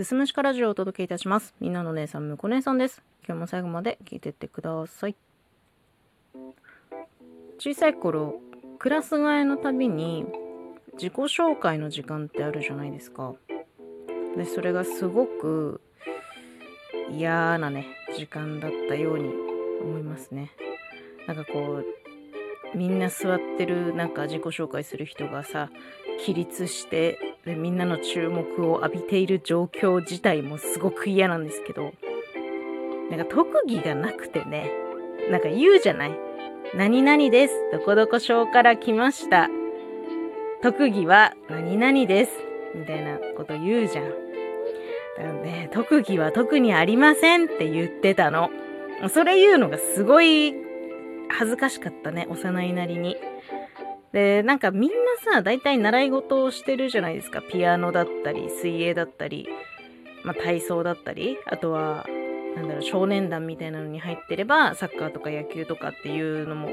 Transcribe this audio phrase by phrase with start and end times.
[0.00, 1.54] すすむしかラジオをお届けいたします。
[1.60, 3.02] みんなの姉さん、むこ姉さんです。
[3.28, 5.16] 今日も最後まで聞いてってください。
[7.58, 8.40] 小さい頃、
[8.78, 10.24] クラス替えのたびに
[10.94, 13.34] 自己紹介の時間ってあるじゃないですか。
[14.38, 15.82] で、それがすごく
[17.10, 17.86] 嫌なね、
[18.16, 19.28] 時間だったように
[19.82, 20.50] 思いますね。
[21.26, 21.84] なんかこう、
[22.74, 25.68] みんな座ってるなんか自己紹介する人がさ、
[26.24, 31.92] 起立してでみんなの注目を浴びている状況自体もすごく嫌なんですけど、
[33.10, 34.70] なんか特技がなくてね、
[35.30, 36.18] なんか言うじゃない
[36.74, 37.54] 何々です。
[37.72, 39.48] どこどこ省から来ました。
[40.62, 42.32] 特技は何々です。
[42.74, 44.04] みたいなこと言うじゃん。
[44.04, 48.50] だからね、特技は特にありませんって言ってたの。
[49.08, 50.54] それ言うのがすごい
[51.30, 53.16] 恥ずかしかったね、幼いなりに。
[54.12, 54.96] で、なんかみんな
[55.32, 57.42] さ、大体習い事をしてるじゃないですか。
[57.42, 59.48] ピアノだったり、水泳だったり、
[60.24, 62.06] まあ体操だったり、あとは、
[62.56, 66.70] なんだろう、少年団みたいなのに入ってれば、サッカーとか野球とかっていうのも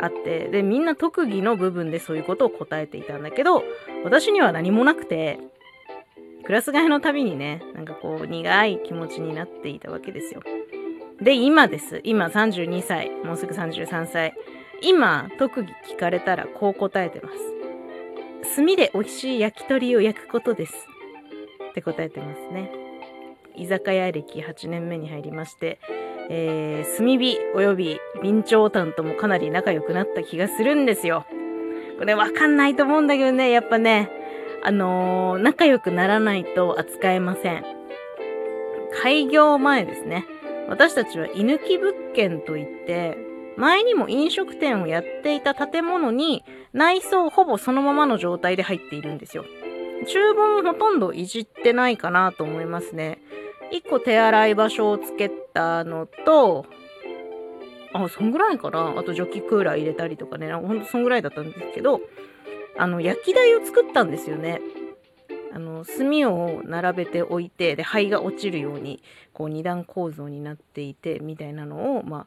[0.00, 3.62] あって、で、みんな特技の部分でそういうことを答えていたんだけど、
[4.04, 5.38] 私には何もなくて、
[6.44, 10.42] クラス替えのたびにね、なんかこう、苦い気持ちになっていたわけですよ。
[11.20, 12.00] で、今です。
[12.04, 14.34] 今32歳、もうすぐ33歳。
[14.82, 18.56] 今、特技聞かれたらこう答えてます。
[18.56, 20.74] 炭で美味しい焼き鳥を焼くことです。
[21.70, 22.70] って答えてますね。
[23.54, 25.78] 居酒屋歴8年目に入りまして、
[26.28, 31.26] えー、炭火および備長炭ともかなり仲良くなった気がするんですよ。
[31.98, 34.10] これわかんないと思うんだけどね、やっぱね、
[34.62, 37.64] あのー、仲良くならないと扱えません。
[39.02, 40.26] 開業前ですね。
[40.68, 43.16] 私たちは居抜き物件といって、
[43.56, 49.44] 前にも飲食店をやっていた建物に内装ほぼそのままの状態で入っているんですよ。
[50.06, 53.18] 厨房もほとんどいじってないかなと思いますね。
[53.72, 56.66] 一個手洗い場所をつけたのと、
[57.92, 58.94] あ、そんぐらいかな。
[58.96, 62.00] あと除気クーラー入れたりとかね、ほんとそんぐらいだったんですけど、
[62.78, 64.60] あの、焼き台を作ったんですよね。
[65.52, 69.02] あの、炭を並べておいて、で、灰が落ちるように、
[69.32, 72.26] こう二段構造になっていて、みたいなのを、まあ、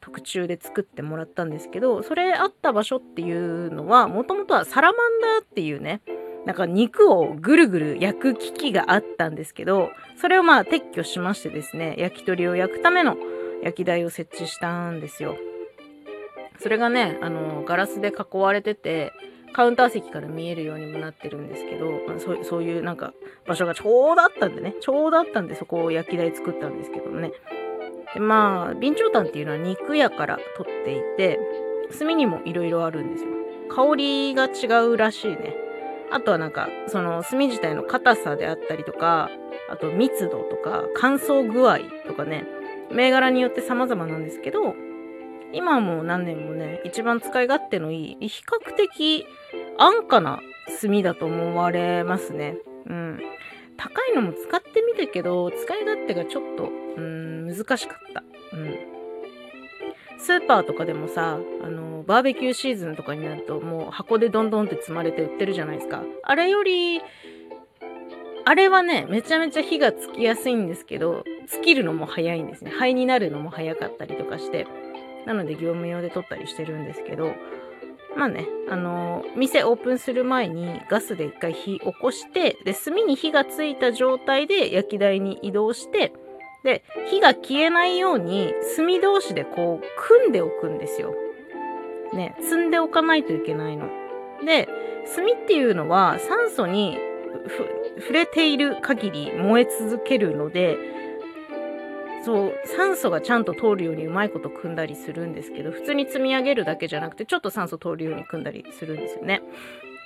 [0.00, 6.00] 特注で作ってもらったんですけど、それあった場所っていうのは、もともとはサラマンダーっていうね、
[6.46, 13.16] なんか肉をぐるぐる焼く機器があったんですけど、それをまあ撤去しましてですね、焼き鳥を焼くための
[13.62, 15.36] 焼き台を設置したんですよ。
[16.60, 19.12] それがね、あの、ガラスで囲われてて、
[19.52, 23.14] カウンター席から見えるようにもなってるんですけど、まあ、そうそういうなんか
[23.46, 27.32] 場所がちょうどあったんでね、ちょうどあったんでそこを焼き台作ったんですけどね。
[28.14, 31.38] でまあ、備長炭っていうのは肉屋から取っていて、
[31.98, 33.30] 炭にもいろいろあるんですよ。
[33.70, 35.54] 香りが違うらしいね。
[36.10, 39.30] あとはなんか、その炭自体の硬さであったりとか、
[39.70, 42.46] あと密度とか乾燥具合とかね、
[42.90, 44.74] 銘柄によって様々なんですけど、
[45.52, 49.26] 今はもう何年もね、一番使い勝手のいい、比較的
[49.78, 50.40] 安価な
[50.80, 52.56] 炭だと思われますね。
[52.86, 53.20] うん。
[53.78, 56.64] 高いのも使ってみたけど、使い勝手がちょっと、
[56.96, 58.22] うん、難しかった。
[58.52, 58.78] うん。
[60.18, 66.02] スーパーとかでもさ、あの、バーベキューシーズンとかになると、もう箱でどんどんって積まれて売ってるじゃないですか。
[66.24, 67.00] あれより、
[68.44, 72.72] あれはね、めちゃめちゃ火がつきやすいんですけど、尽きるのも早いんですね。
[72.72, 74.66] 灰になるのも早かったりとかして。
[75.26, 77.34] なので業務用で撮ったりしてるんですけど、
[78.18, 86.12] まあね、あの店オープンする前にガスで一回火起こして、で、炭に火がついた状態で焼き台に移動して、
[86.64, 91.14] で、火が消えないように炭同士でこう組んでおくんですよ。
[92.12, 93.88] ね、積んでおかないといけないの。
[94.44, 94.68] で、
[95.14, 96.98] 炭っていうのは酸素に
[98.00, 100.76] 触れている限り燃え続けるので、
[102.28, 109.40] そう、酸素がちゃんと通るようにうまいこと組んだりするんですけど、普通に積み上げるだけじゃなくて、ちょっと酸素通るように組んだりするんですよね。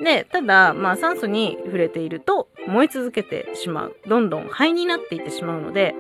[0.01, 3.97] で、ただ、まあ酸素に触れていると燃え続けてしまう。
[4.07, 5.97] どんどん灰になっていってしまうので、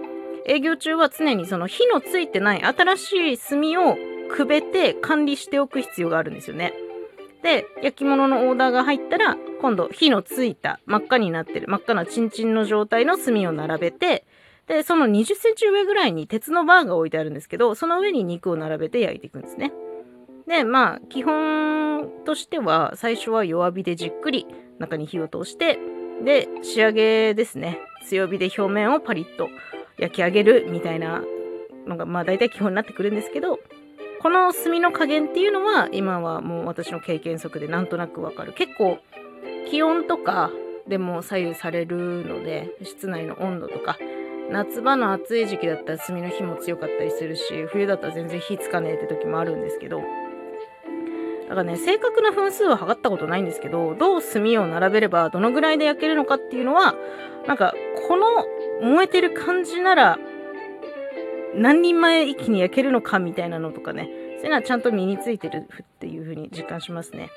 [0.47, 3.97] 営業中は常にその火のついてない新しい炭を
[4.31, 6.73] くべて管理しておく必要があるんですよね。
[7.43, 14.25] で、焼き物のオーダーが入ったら、今度火のついた真っ赤になってる真っ赤なチンチンの状態の炭を並べて、
[14.67, 19.73] で、その20センチ上ぐらいに鉄のバーが置いてあるんですけど、その上に肉を並べて焼いていくんですね。
[20.47, 24.47] で、まあ、基本としては、最初は弱火でじっくり
[24.79, 25.79] 中に火を通して、
[26.25, 27.81] で、仕上げですね。
[28.09, 29.49] 強火で表面をパリッと
[29.99, 31.23] 焼き上げるみたいな
[31.87, 33.61] のが、まあ大体基本になってくるんですけど、
[34.20, 38.53] この炭の加減っていうのは、今はもう私の経験則でなんとなくわかる。
[38.53, 38.99] 結構、
[39.69, 40.50] 気温とか、
[40.87, 43.99] でも左右されるので、室内の温度とか、
[44.52, 50.02] 夏場の暑い時期だったら炭の火も強かったりするし、冬だったら全然火つかねえって時もあるんですけど、
[51.49, 56.94] だからね、正確な分数は測ったことないんですけど、どう炭を並べればどのぐらいで焼けるのかっていうのは、
[57.46, 57.75] なんか、
[58.08, 58.46] この
[58.82, 60.19] 燃えてる感じなら、
[61.54, 67.31] 何人前一気に焼けるのかみたいなのとかね、そういうのはちゃんと身についてるっていう風に実感しますね。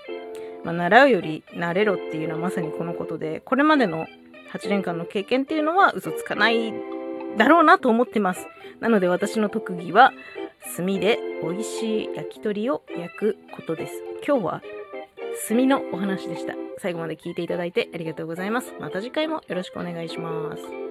[0.63, 4.05] まあ、習うより慣れろっていうのはまさにこのことで、これまでの
[4.53, 6.73] 8年間の経験っていうのは嘘つかない
[7.37, 8.47] だろうなと思ってます。
[8.79, 10.11] なので私の特技は
[10.75, 13.93] 炭で美味しい焼き鳥を焼くことです。
[14.25, 14.61] 今日は
[15.47, 16.53] 炭のお話でした。
[16.79, 18.73] 最後まで聞いていただいてありがとうございます。
[18.79, 20.84] また次回もよろしくお願いします。